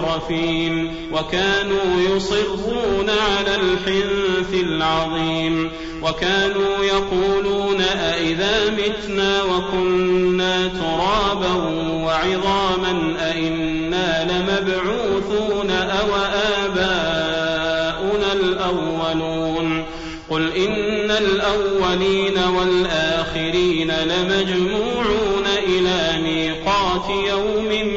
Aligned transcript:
ذلك 0.00 0.10
مترفين 0.10 0.94
وكانوا 1.12 2.16
يصرون 2.16 3.10
على 3.10 3.54
الحنث 3.54 4.54
العظيم 4.62 5.70
وكانوا 6.02 6.84
يقولون 6.84 7.80
أئذا 7.80 8.70
متنا 8.70 9.42
وكنا 9.42 10.68
ترابا 10.68 11.52
وعظاما 12.04 13.14
أئنا 13.20 14.24
لمبعوثون 14.24 15.70
أو 15.70 16.08
آباؤنا 16.64 18.32
الأولون 18.32 19.84
قل 20.30 20.52
إن 20.56 21.10
الأولين 21.10 22.38
والآخرين 22.56 23.90
لمجموعون 23.90 25.46
إلى 25.66 26.22
ميقات 26.22 27.10
يوم 27.28 27.96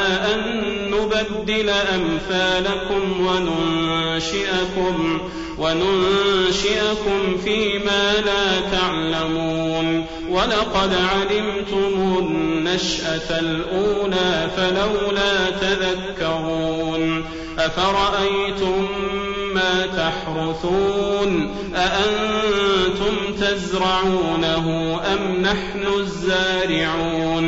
نبدل 1.15 1.69
أمثالكم 1.69 3.27
وننشئكم 3.27 4.95
وننشئكم 5.59 7.37
فيما 7.43 8.13
لا 8.25 8.61
تعلمون. 8.71 10.05
ولقد 10.29 10.91
علمتم 10.93 12.17
النشأة 12.19 13.39
الأولى 13.39 14.49
فلولا 14.57 15.49
تذكرون. 15.49 17.25
أفرأيتم 17.59 18.87
ما 19.53 19.85
تحرثون؟ 19.97 21.55
أأنتم 21.75 23.15
تزرعونه 23.41 24.99
أم 25.13 25.41
نحن 25.41 25.83
الزارعون؟ 25.99 27.40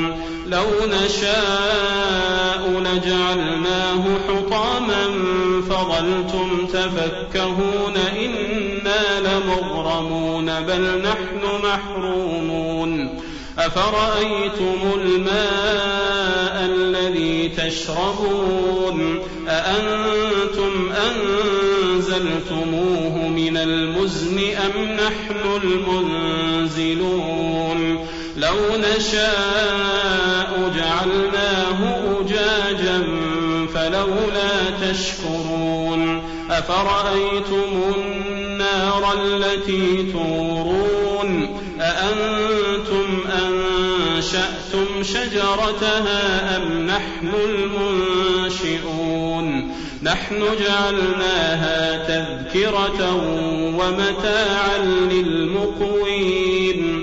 لو 0.54 0.70
نشاء 0.86 2.62
لجعلناه 2.70 4.04
حطاما 4.28 5.04
فظلتم 5.70 6.68
تفكهون 6.68 7.98
إنا 7.98 9.20
لمغرمون 9.20 10.46
بل 10.46 11.02
نحن 11.02 11.42
محرومون 11.64 13.20
أفرأيتم 13.60 14.80
الماء 14.96 16.66
الذي 16.66 17.50
تشربون 17.50 19.20
أأنتم 19.48 20.92
أنزلتموه 21.92 23.28
من 23.28 23.58
المزن 23.58 24.40
أم 24.40 24.84
نحن 24.84 25.62
المنزلون 25.64 27.43
لو 28.44 28.78
نشاء 28.78 30.50
جعلناه 30.76 31.80
أجاجا 32.20 33.00
فلولا 33.74 34.52
تشكرون 34.82 36.24
أفرأيتم 36.52 37.94
النار 37.96 39.04
التي 39.22 40.12
تورون 40.12 41.60
أأنتم 41.80 43.24
أنشأتم 43.44 45.04
شجرتها 45.04 46.58
أم 46.58 46.88
نحن 46.88 47.32
المنشئون 48.56 49.24
نحن 50.04 50.40
جعلناها 50.40 51.98
تذكرة 52.08 53.16
ومتاعا 53.80 54.78
للمقوين 55.12 57.03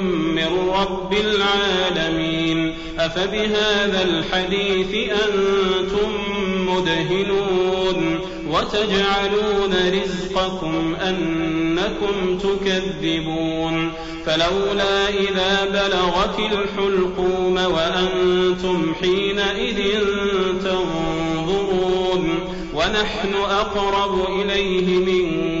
رب 0.49 1.13
العالمين. 1.13 2.73
أفبهذا 2.99 4.03
الحديث 4.03 5.11
أنتم 5.11 6.11
مدهنون 6.67 8.19
وتجعلون 8.49 9.73
رزقكم 10.03 10.95
أنكم 11.07 12.37
تكذبون. 12.37 13.91
فلولا 14.25 15.09
إذا 15.09 15.65
بلغت 15.65 16.39
الحلقوم 16.39 17.55
وأنتم 17.55 18.93
حينئذ 19.01 19.99
تنظرون. 20.63 22.39
ونحن 22.73 23.33
أقرب 23.35 24.41
إليه 24.41 24.87
منكم 24.97 25.60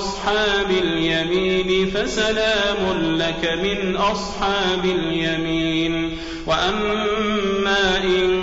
أصحاب 0.00 0.70
اليمين 0.70 1.90
فسلام 1.90 2.92
لك 3.18 3.58
من 3.62 3.96
أصحاب 3.96 4.84
اليمين. 4.84 6.18
وأما 6.46 7.98
إن 8.04 8.42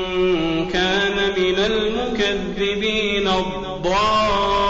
كان 0.74 1.33
من 1.38 1.56
المكذبين 1.59 3.27
الضالين 3.27 4.67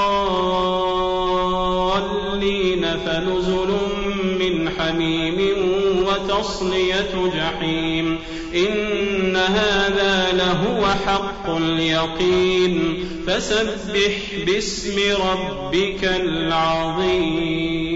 وتصلية 6.48 7.32
جحيم. 7.36 8.20
إن 8.56 9.36
هذا 9.36 10.32
لهو 10.34 10.88
حق 11.06 11.50
اليقين. 11.50 13.04
فسبح 13.28 14.18
باسم 14.46 15.00
ربك 15.32 16.04
العظيم. 16.04 17.87